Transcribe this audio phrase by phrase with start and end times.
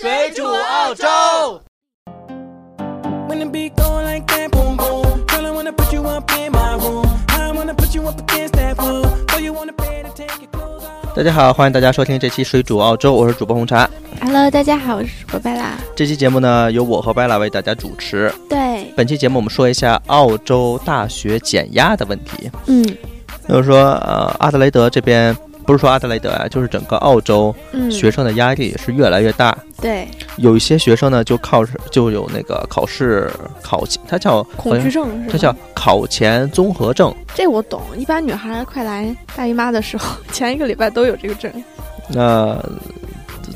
[0.00, 1.08] 水煮澳洲。
[11.16, 13.90] 大家好，欢迎大家收听这期水煮澳洲，我是主播红茶。
[14.20, 15.76] Hello，大家好，我是主播拉。
[15.96, 18.32] 这期节目呢，由我和贝拉为大家主持。
[18.48, 22.48] 对，本期节目我们说一下澳洲大学减压的问题。
[22.66, 22.84] 嗯，
[23.48, 25.36] 就是说，呃，阿德雷德这边
[25.68, 29.54] 不是说阿德雷德啊，就是整个澳洲嗯，学生的压力是越来越大。
[29.82, 30.08] 对
[30.38, 35.28] 有一些学生呢，就考试就有那个考试考前，它叫恐惧，症是吧？
[35.32, 37.14] 它叫考前综合症。
[37.34, 41.52] 这我懂，一般女孩快来大姨妈的时候，前一个礼拜都有这个症，
[42.08, 42.58] 那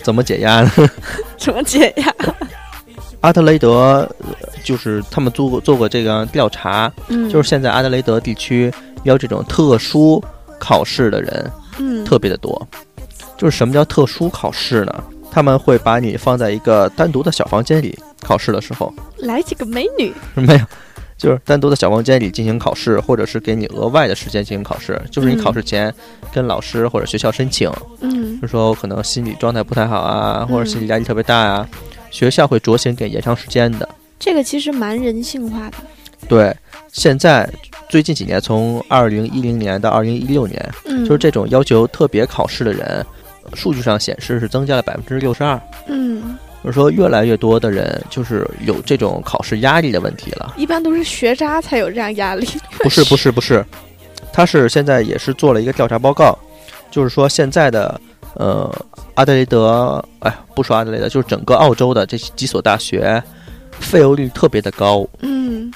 [0.02, 0.71] 怎么解压呢？
[1.38, 2.15] 怎么解压？
[3.23, 8.71] 阿德雷德呃就是他们做过做过这个调查，嗯，就是现在阿德雷德地区
[9.05, 10.23] 要这种特殊
[10.59, 12.67] 考试的人嗯，特别的多。
[13.37, 15.05] 就是什么叫特殊考试呢？
[15.30, 20.61] 他们会把你放在一个单独的小房间里，考试的时候来几个美女， 没有，
[21.16, 25.01] 就是单独的小房间里进行考试，或者是给你额外的时间进行考试。
[25.11, 25.93] 就是你嗯考试前
[26.33, 31.66] 跟老师或者学校申请，嗯就说我可能心理状态不太好啊，或者嗯心理压力特别大啊，
[32.11, 33.89] 学校会酌情给延长时间的。
[34.21, 35.77] 这个其实蛮人性化的，
[36.29, 36.55] 对，
[36.93, 37.49] 现在
[37.93, 43.04] 最近几年，从二零一零年到二零一六年，嗯，就是这种要求特别考试的人，
[43.52, 45.60] 数据上显示是增加了百分之六十二。
[45.88, 50.54] 嗯，就是说，越来越多的人就是有这种考试压力的问题了。
[50.57, 52.49] 一般都是学渣才有这样压力，
[52.82, 53.62] 不是，不是，不是，
[54.32, 56.34] 他是现在也是做了一个调查报告，
[56.90, 58.01] 就是说现在的
[58.37, 58.74] 呃
[59.16, 63.23] 阿德雷德，哎，不说阿德雷德，就是整个澳洲的这几所大学，
[63.73, 65.06] 费欧率特别的高。
[65.21, 65.71] 嗯，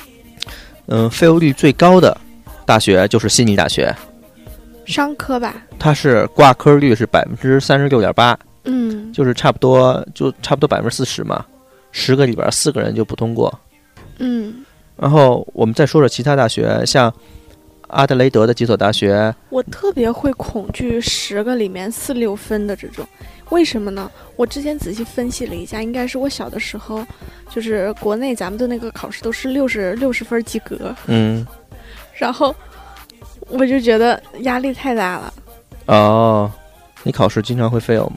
[0.88, 2.16] 嗯，费用率最高的
[2.64, 3.94] 大学就是悉尼大学，
[4.84, 11.44] 商科吧，它是挂科率是百分之三十六点八，嗯就是差不多就差不多百分之四十嘛，
[11.90, 13.52] 十个里边四个人就不通过。
[14.18, 14.64] 嗯，
[14.96, 17.12] 然后我们再说说其他大学，像
[17.88, 23.06] 阿德雷德的几所大学，我特别会恐惧十个里面四六分的这种，
[23.50, 24.10] 为什么呢？
[24.34, 27.04] 我之前仔细分析了一下，应该是我小的时候，
[27.50, 31.46] 就是国内咱们的那个考试都是六十六十分及格，嗯，
[32.14, 32.54] 然后
[33.48, 35.32] 我就觉得压力太大了。
[35.86, 36.50] 哦，
[37.04, 38.16] 你考试经常会 fail 吗？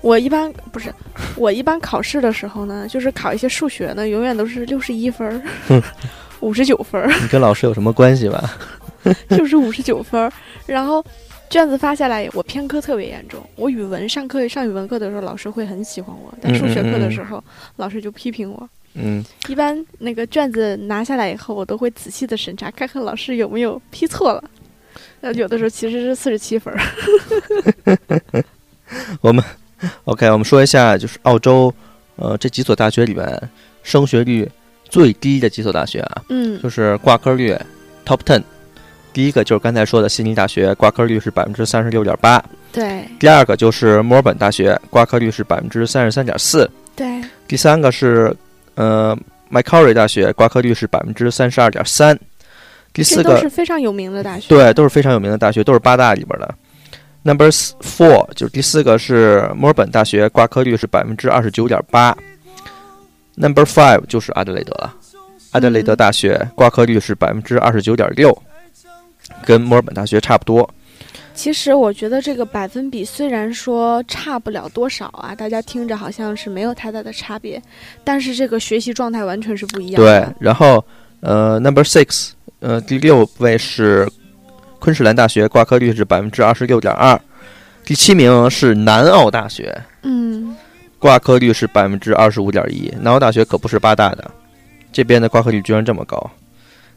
[0.00, 0.90] 我一般不是，
[1.36, 5.28] 我一般考试的时候呢，就是考一些数学呢，永远都是六十一分
[5.68, 5.82] 儿，
[6.40, 8.50] 五十九分，你跟老师有什么关系吧？
[9.28, 10.32] 就是五十九分。
[10.64, 11.04] 然后
[11.50, 13.44] 卷子发下来，我偏科特别严重。
[13.56, 17.42] 我语文上课上语文课的时候，老师会很喜欢我，但数学课的时候，
[17.74, 18.68] 老师就批评我。
[18.94, 24.44] 嗯，一般那个卷子拿下来以后，我都会仔细的审查，看看老师有没有批错了。
[25.20, 26.80] 那有的时候其实是四十七分儿。
[29.20, 29.44] 我们
[30.04, 31.74] OK，我们说一下，就是澳洲
[32.14, 33.50] 呃这几所大学里边
[33.82, 34.48] 升学率
[34.88, 37.56] 最低的几所大学啊，嗯就是挂科率
[38.06, 38.42] Top Ten。
[39.12, 42.42] 第一个就是刚才说的悉尼大学，挂科率是百分之三十六点八。
[42.72, 46.70] 对第二个就是墨尔本大学，挂科率是百分之三十三点四。
[46.94, 48.34] 对，第三个是
[48.76, 49.16] 呃
[49.48, 52.18] 麦考瑞大学，挂科率是百分之三十二点三。
[52.92, 54.48] 第四个都是非常有名的大学。
[54.48, 56.54] 对，都是非常有名的大学，都是八大里边的。
[57.22, 62.16] Number four 就是第四个是墨尔本大学，挂科率是百分之二十九点八。
[63.34, 64.94] Number five 就是阿德雷德了，
[65.50, 68.36] 阿德雷德大学挂科率是百分之二十九点六，
[69.44, 70.68] 跟墨尔本大学差不多。
[71.32, 77.62] 其实我觉得这个百分比虽然说差不了多少啊，大家听着好像是没有太大的差别，
[78.04, 80.84] 但是这个学习状态完全是不一样对。，然后
[81.20, 84.06] 呃，Number six 呃第六位是
[84.78, 87.18] 昆士兰大学，挂科率是百分之二十六点二。
[87.84, 90.54] 第七名是南澳大学，嗯，
[90.98, 94.30] 挂科率是百分之二十五点一，南澳大学可不是八大的，
[94.92, 96.30] 这边的挂科率居然这么高。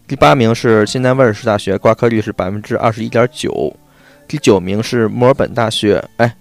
[0.08, 3.74] 第八名是新南威尔士大学，挂科率是百分之二十一点九。
[4.28, 6.36] 第九名是墨尔本大学，哎，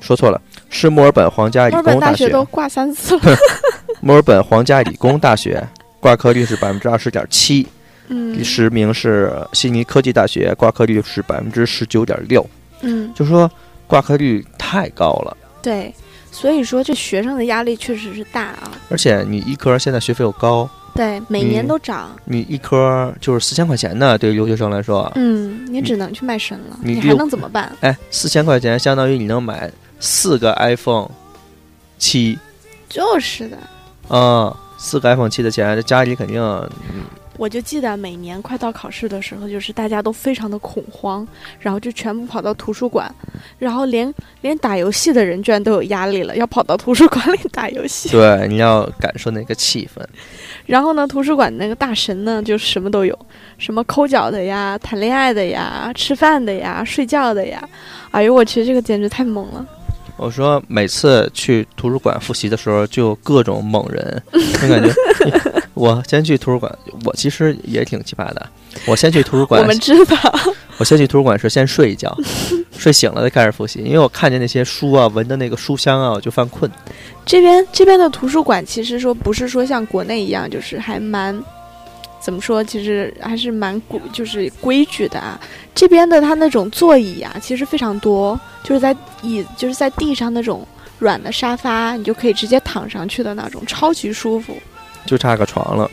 [0.00, 0.40] 说错了，
[0.70, 2.00] 是墨尔本皇家理工学。
[2.00, 3.36] 大学都挂三次了。
[4.00, 5.62] 墨尔本皇家理工大学
[6.00, 7.66] 挂科率是百分之二十点七。
[8.08, 12.44] 嗯第十名是悉尼科技大学，挂科率是百分之十九点六。
[12.80, 13.50] 嗯，就说
[13.86, 15.94] 挂科率太高了，对，
[16.30, 18.72] 所以说这学生的压力确实是大啊。
[18.90, 22.10] 而且你一科现在学费又高，对，每年嗯都涨。
[22.24, 27.74] 你一科就是四千块钱呢，对于留学生来说，嗯，你只能去卖身了，你还能怎么办？
[27.80, 31.10] 哎，四千块钱相当于你能买四个 iPhone
[31.98, 32.38] 七，
[32.88, 33.56] 就是的，
[34.08, 37.04] 嗯、四个 iPhone 七的钱，这家里肯定嗯
[37.38, 41.26] 我就记得每年快到考试的时候，就是大家都非常的恐慌，
[41.58, 43.12] 然后就全部跑到图书馆，
[43.58, 44.12] 然后连
[44.42, 48.10] 连打游戏的人居然都有压力了，要跑到图书馆里 打游戏。
[48.10, 50.02] 对，你要感受那个气氛。
[50.66, 53.18] 然后呢，图书馆那个大神呢，就什么都有，
[53.58, 57.66] 什么抠脚的呀、谈恋爱的呀、吃饭的呀、睡觉的呀。
[58.10, 59.66] 哎呦我去，这个简直太猛了！
[60.18, 64.92] 我说每次去图书馆复习的时候，就各种猛人， 我感觉
[65.74, 66.70] 我先去图书馆，
[67.04, 68.46] 我其实也挺奇葩的。
[68.86, 70.16] 我先去图书馆 我，们知道，
[70.78, 72.14] 我先去图书馆是先睡一觉，
[72.76, 76.70] 睡醒了再开始复习，因为我看见那些书啊，闻的那个书香啊，我就犯困。
[77.24, 81.38] 这边这边的图书馆其实说不是说像国内一样，就是还蛮
[82.20, 85.40] 怎么说，其实还是蛮规就是规矩的啊。
[85.74, 90.66] 这边的它那种座椅啊，其实非常多，就是在椅就是在地上那种
[90.98, 94.54] 软的沙发，你就可以直接躺上去的那种，超级舒服。
[95.06, 95.90] 就差个床了。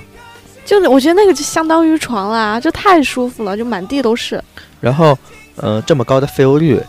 [0.65, 4.41] 就是我觉得那个就相当于床啦，就太舒服了，就满地都是。
[4.79, 5.17] 然后，
[5.55, 6.79] 呃，这么高的废物率，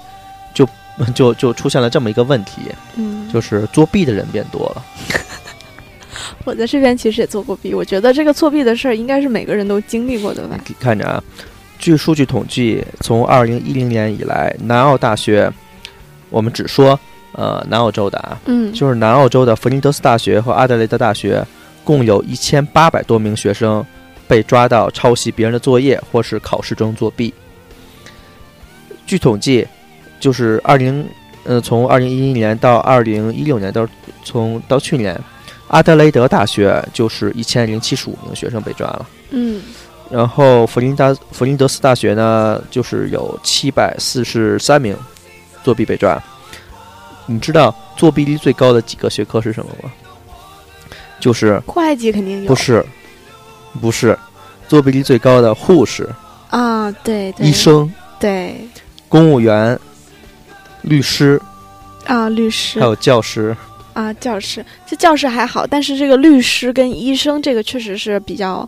[0.53, 0.69] 就
[1.15, 2.61] 就就出现了这么一个问题，
[2.97, 4.85] 嗯，就是作弊的人变多了。
[6.45, 10.59] 我在这边其实也做过弊，我觉得这个作弊的事儿应该是每个人都经历过的吧。
[10.67, 11.23] 你看着啊，
[11.79, 15.51] 据数据统计，从二零一零年以来，南澳大学，
[16.29, 16.99] 我们只说
[17.33, 21.43] 呃南澳洲的啊，嗯，就是南澳洲的弗林德斯大学和阿德雷德大学，
[21.85, 23.85] 共有一千八百多名学生
[24.29, 27.33] 被抓到抄袭别人的作业或是考试中作弊。
[29.07, 29.67] 据统计，
[30.21, 31.05] 就是二零
[31.45, 33.89] 呃从二零一一年到二零一六年到
[34.23, 35.19] 从到去年，
[35.69, 39.09] 阿德雷德大学就是一千零七十五名学生被抓了。
[39.31, 39.63] 嗯
[40.11, 44.97] 然后弗林达弗林德斯大学呢，就是有七百四十三名
[45.63, 46.21] 作弊被抓。
[47.27, 49.91] 你知道作弊率最高的几个学科是什么吗？
[51.21, 52.49] 就是会计肯定有。
[52.49, 52.85] 不是
[53.81, 54.19] 不是
[54.67, 56.09] 作弊率最高的护士、
[56.49, 58.57] 啊，对对，医生、对。
[59.09, 59.79] 公务员、
[60.83, 61.41] 律师，
[62.07, 62.81] 啊，律师。
[62.81, 63.57] 还有教师。
[63.93, 68.67] 啊，教师，这教师还好，但是这个律师跟医生这个确实是比较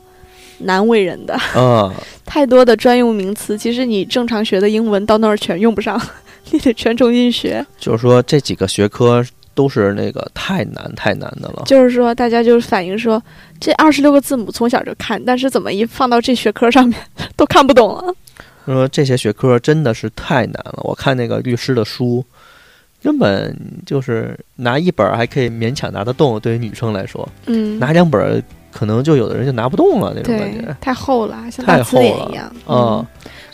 [0.59, 1.95] 难为人的，啊、
[2.27, 5.99] 太多的专用名词，其实你正常学的英文到那儿全用不上，
[6.51, 7.65] 你得全重新学。
[7.79, 11.63] 就是说这几个学科都是那个太难太难的了。
[11.67, 13.23] 就是说，大家就是反映说，
[13.61, 16.99] 这二十六个字母从小就看，但是怎么一放到这学科上面
[17.37, 18.15] 都看不懂了。
[18.65, 20.81] 说这些学科真的是太难了。
[20.85, 22.25] 我看那个律师的书，
[23.03, 28.41] 根本就是拿一本儿还可以勉强拿得动，对于女生来说，嗯，拿两本儿
[28.71, 32.57] 可能就有的人就拿不动了那种感觉。，太厚了，像太大字厚了典一样。
[32.69, 33.07] 嗯，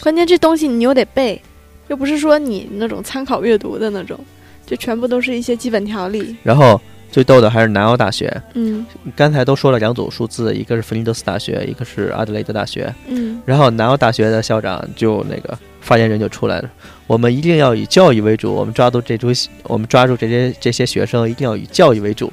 [0.02, 1.40] 关键这东西你又得背，
[1.88, 4.20] 又不是说你那种参考阅读的那种，
[4.68, 6.36] 就全部都是一些基本条例。
[6.44, 6.80] 然后
[7.10, 8.84] 最逗的还是南澳大学，嗯
[9.16, 12.94] 刚才都说了两组数字，一个是弗林德斯大学，一个是阿德雷德大学。
[13.06, 16.70] 嗯然后南澳大学的校长就那个发言人就出来了，
[17.06, 19.32] 我们一定要以教育为主，我们抓住这株，
[19.62, 22.30] 我们抓住这些这些学生一定要以教育为主。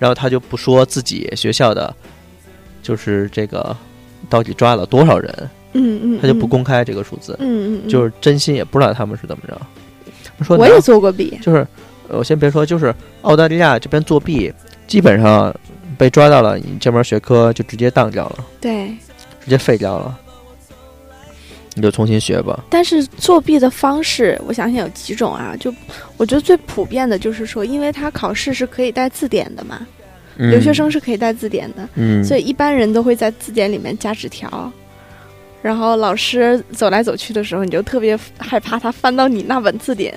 [0.00, 1.94] 然后他就不说自己学校的，
[2.82, 3.76] 就是这个
[4.28, 9.60] 到底抓了多少人，嗯嗯，他就不嗯公开这个数字，嗯嗯，嗯就是真心也不知道他们是怎么着。
[10.44, 11.38] 说我也做过弊。
[11.42, 11.66] 就是
[12.08, 14.52] 呃我先别说，就是澳大利亚这边作弊，
[14.86, 15.54] 基本上
[15.96, 18.88] 被抓到了，你这门学科就直接当掉了，对，
[19.44, 20.18] 直接废掉了，
[21.74, 22.64] 你就重新学吧。
[22.70, 25.54] 但是作弊的方式，我想想有几种啊？
[25.60, 25.74] 就
[26.16, 29.86] 我觉得最普遍的就是说，因为他考试是可以带字典的嘛，
[30.36, 34.72] 留学生是可以带字典的，嗯，所以一般人都会在字典里面加纸条。
[35.60, 40.16] 然后老师走来走去的时候，你就特别害怕他翻到你那本字典，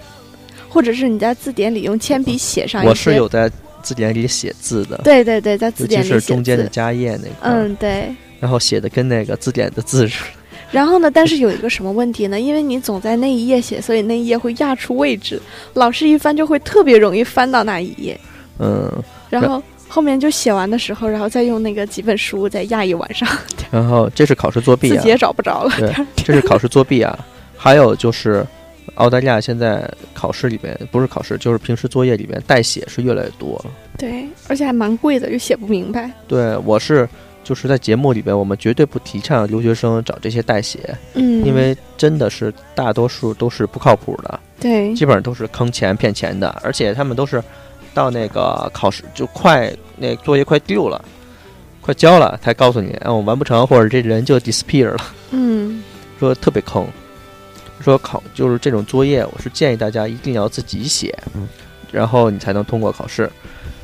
[0.70, 2.90] 或者是你在字典里用铅笔写上一些。
[2.90, 8.14] 我是有在字典里写字的，对对对，在字典里写是中间的加页那块儿，嗯，对。
[8.40, 10.30] 然后写的跟那个字典的字似的。
[10.72, 12.40] 然后呢，但是有一个什么问题呢？
[12.40, 15.42] 因为你总在那一页写，所以那一页会压出位置，
[15.74, 18.18] 老师一翻就会特别容易翻到那一页。
[18.58, 18.90] 嗯，
[19.30, 23.28] 然后后面就写完的时候，然后再用那个几本书再压一晚上，
[23.70, 25.72] 然后这是考试作弊啊自己，也找不着了。
[25.78, 27.20] 对，这是考试作弊啊。
[27.58, 28.46] 还有就是，
[28.96, 33.72] 澳大利亚现在考试里面不是考试，就是平时作业里面代写是越来越多了。
[33.98, 36.10] 对，而且还蛮贵的，又写不明白。
[36.28, 37.08] 对，我是
[37.44, 40.80] 就是在节目里边，我们绝对不提倡留学生找这些代写，
[41.16, 47.44] 嗯，因为真的是大多数都是不靠谱的，对基本上都是坑钱骗钱的，而且他们都是
[47.94, 51.04] 到那个考试就快那作业快丢了。
[51.82, 55.84] 快交了才告诉你，啊，我完不成，或者这人就 disappear 了，嗯
[56.20, 56.88] 说特别坑。
[57.84, 61.18] 说考就是这种作业，我是建议大家一定要自己写，
[61.92, 63.28] 然后你才能通过考试。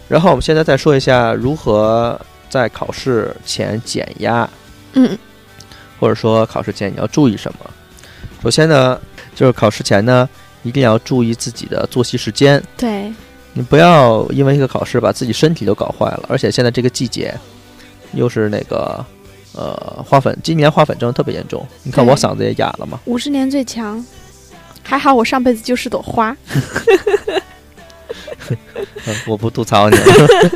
[0.07, 4.47] 然后我们现在再说一下如何在考试前减压。
[4.93, 5.17] 嗯
[5.99, 7.69] 或者说考试前你要注意什么？
[8.43, 9.01] 首先呢，
[9.33, 10.29] 就是考试前呢，
[10.61, 12.63] 一定要注意自己的作息时间。
[12.77, 13.11] 对，
[13.57, 17.33] 你不要因为一个考试把自己身体都搞坏了，而且现在这个季节，
[18.13, 19.03] 又是那个
[19.53, 21.65] 呃花粉，今年花粉症特别严重。
[21.81, 22.99] 你看我嗓子也哑了嘛。
[23.05, 24.05] 五十年最强，
[24.83, 26.37] 还好我上辈子就是朵花。
[29.07, 29.97] 嗯我不吐槽你，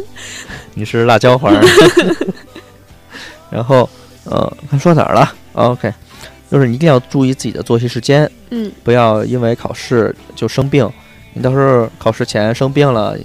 [0.76, 1.60] 你是辣椒花儿。
[3.50, 3.90] 然后
[4.26, 5.92] 呃，看说哪儿了？OK，
[6.52, 10.88] 就是你一定要注意自己的作息时间，嗯，不要因为考试就生病。
[11.34, 13.18] 你到时候考试前生病了，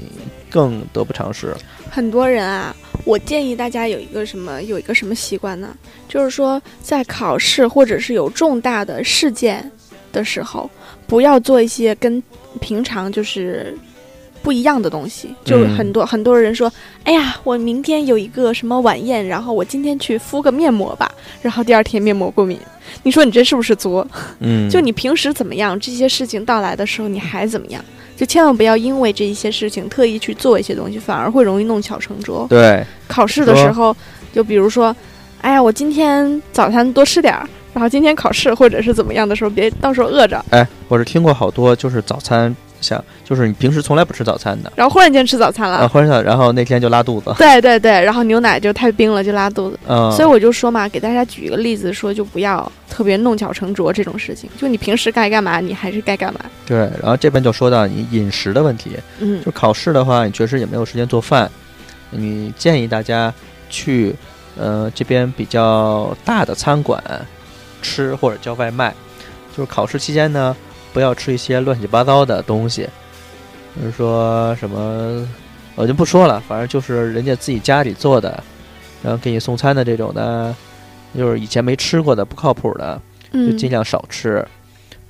[0.50, 1.54] 更得不偿失。
[1.90, 5.76] 很多人啊，我建议大家有一个什么有一个什么习惯呢？
[6.08, 9.70] 就是说，在考试或者是有重大的事件
[10.12, 10.70] 的时候，
[11.06, 12.22] 不要做一些跟
[12.60, 13.76] 平常就是
[14.46, 15.34] 不一样的东西。
[15.44, 16.72] 就很多、很多人说，
[17.02, 21.10] 哎呀，我明天有一个什么晚宴，然后我今天去敷个面膜吧，
[21.42, 22.56] 然后第二天面膜过敏。
[23.02, 24.06] 你说你这是不是作？
[24.38, 27.84] 嗯， 就你平时怎么样，这些事情到来的时候你还怎么样？
[28.16, 32.46] 就千万不要因为这一些事情特意去做一些东西，反而会容易弄巧成拙。
[32.48, 33.94] 对，考试的时候，
[34.32, 34.94] 就比如说，
[35.42, 42.54] 哎呀，我今天早餐多吃点儿，然后今天考试或者是怎么样的时候，别到时候饿着，哎，我是听过好多，就是早餐
[42.86, 45.78] 像，就是你平时从来不吃早餐的，然后忽然间吃早餐了。
[45.78, 49.78] 啊，或者然后那天就拉肚子，对对对，然后牛奶就太冰了，就拉肚子。
[49.88, 54.48] 嗯，所以我就说嘛，给大家举一个例子，说就不要特别弄巧成拙这种事情。
[54.56, 56.40] 就你平时该干嘛，你还是该干嘛。
[56.64, 61.50] 对，然后这边就说到你饮食的问题，嗯就考试的话，你确实也没有时间做饭，
[62.10, 63.34] 你建议大家
[63.68, 64.14] 去
[64.56, 67.02] 呃这边比较大的餐馆
[67.82, 68.94] 吃或者叫外卖。
[69.56, 70.54] 就是考试期间呢，
[70.96, 72.88] 不要吃一些乱七八糟的东西，
[73.74, 75.28] 比如说什么
[75.74, 78.42] 我就不说了，反正就是人家自己家里做的，
[79.02, 80.56] 然后给你送餐的这种的，
[81.14, 82.98] 就是以前没吃过的不靠谱的，
[83.30, 84.42] 就嗯尽量少吃。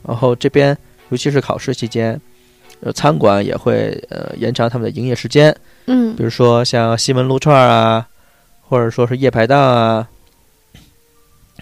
[0.02, 0.76] 然后这边
[1.11, 2.21] 尤其是考试期间，
[2.81, 6.16] 呃，餐馆也会呃延长他们的营业时间，嗯。
[6.16, 8.05] 比如说像西门撸串啊，
[8.61, 10.09] 或者说是夜排档啊，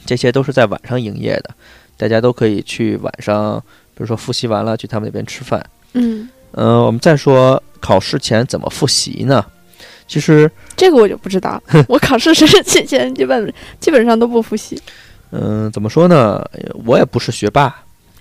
[0.06, 1.50] 这些都是在晚上营业的，
[1.98, 3.62] 大家都可以去晚上，
[3.94, 5.64] 比如说复习完了去他们那边吃饭。
[5.92, 9.44] 嗯，呃、我们再说考试前怎么复习呢？
[10.06, 11.62] 其实，这个我就不知道。
[11.88, 14.80] 我考试时期间基本基本上都不复习。
[15.30, 16.44] 嗯、怎么说呢？
[16.52, 17.74] 呃我也不是学霸，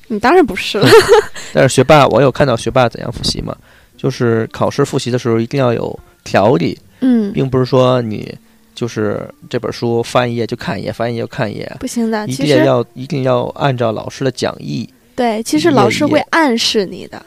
[0.08, 0.88] 你当然不是了。
[1.53, 3.56] 但是学霸，我有看到学霸怎样复习嘛？
[3.98, 8.34] 就是考试复习的时候一定要有条理，嗯，并不是说你
[8.74, 12.27] 就是这本书翻一页就看一页，翻一页就看一页，不行的。
[12.27, 17.25] 一定要一定要按照老师的讲义，对，其实老师会暗示你的。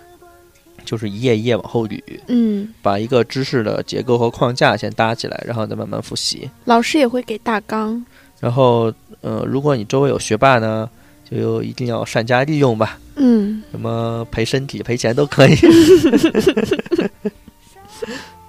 [0.85, 6.49] 就是一页一页往后捋，嗯，把一个知识的结构和框架先搭起来，然后再慢慢复习。
[6.65, 8.07] 老师也会给大纲。
[8.39, 10.89] 然后，呃，如果你周围有学霸呢，
[11.29, 15.57] 就一定要善加利用吧，嗯，什么赔身体、赔钱都可以。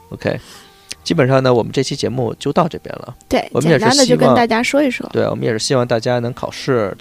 [0.09, 0.39] OK，
[1.03, 3.15] 基本上呢，我们这期节目就到这边了。
[3.27, 5.09] 对，我们也简单的是希望就跟大家说一说。
[5.11, 6.95] 对，我们也是希望大家能考试，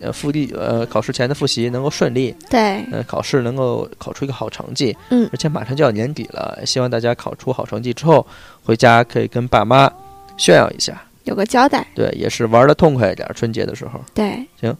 [0.00, 4.96] 呃，复地呃，考试前的复习能够顺利，对，呃，考试能够考出一个好成绩。
[5.10, 8.26] 嗯而且马上就要年底了，希望大家考出好成绩之后，
[8.64, 9.90] 回家可以跟爸妈
[10.36, 11.02] 炫耀一下。
[11.24, 11.86] 有个交代。
[11.94, 14.00] 对，也是玩的痛快一点，春节的时候。
[14.14, 14.74] 对，行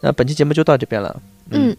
[0.00, 1.22] 那本期节目就到这边了。
[1.50, 1.76] 嗯，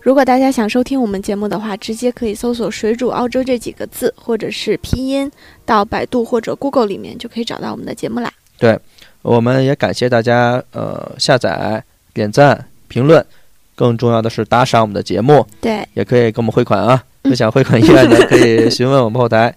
[0.00, 5.30] 如果大家想收听我们节目的话，直接可以搜索“水煮澳洲”这几个字，或者是拼音，
[5.66, 8.32] 到百度或者 Google 里面就可以找到我们的节目啦。
[8.56, 8.78] 对
[9.22, 11.82] 我们也感谢大家呃下载、
[12.18, 13.24] 点赞、评论，
[13.74, 17.02] 更重要的是打赏我们的节目，对，也可以给我们汇款啊。
[17.22, 19.54] 嗯不想汇款意愿的可以询问我们后台。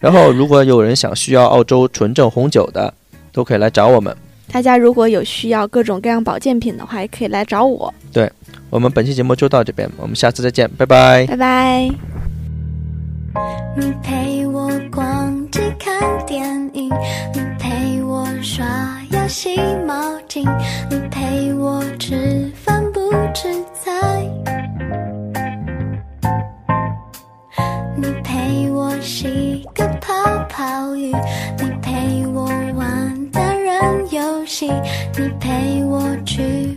[0.00, 2.92] 然后，如果有人想需要澳洲纯正红酒的，
[3.30, 4.16] 都可以来找我们。
[4.50, 7.92] 大家如果有需要各种各样保健品的话，也可以来找我。
[8.12, 8.28] 对
[8.70, 11.26] 我们本期节目就到这边，我们下次再见，拜拜。
[11.26, 12.11] 拜拜。
[13.76, 15.94] 你陪我逛街看
[16.26, 16.90] 电影，
[17.34, 18.66] 你陪我刷
[19.10, 19.94] 牙洗毛
[20.28, 20.46] 巾，
[20.90, 23.00] 你陪我吃饭不
[23.32, 23.90] 吃菜，
[27.96, 30.12] 你陪我洗个泡
[30.48, 31.12] 泡浴，
[31.58, 34.70] 你陪我玩单人游戏，
[35.16, 36.71] 你陪我去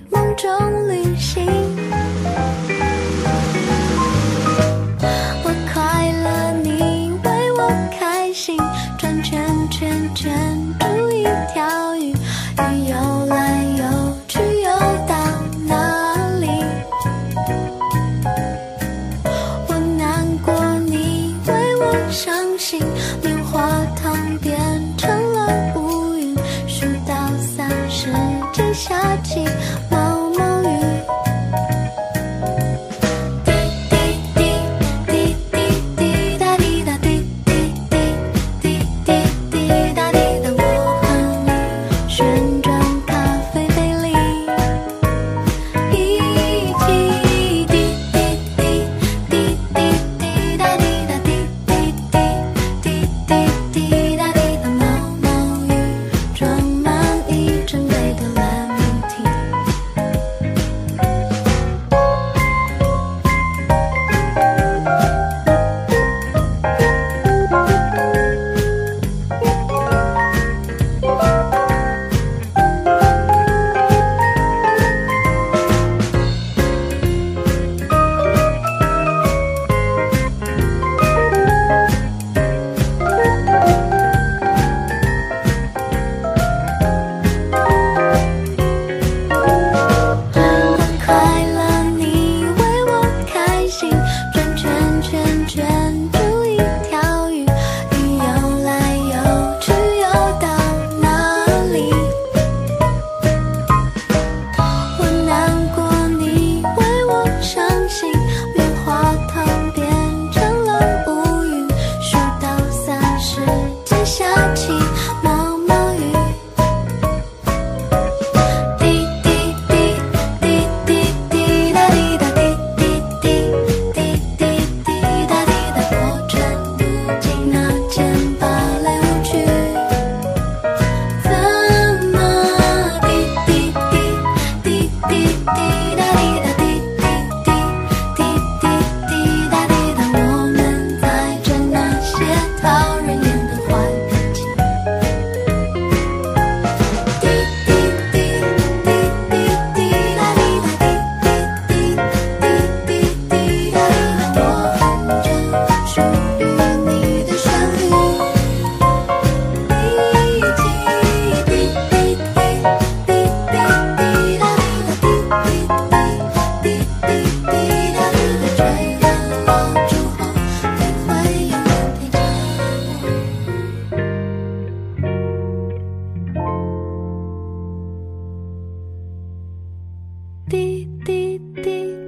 [181.05, 182.04] 滴滴